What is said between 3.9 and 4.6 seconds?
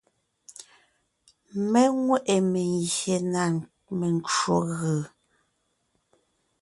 mencwò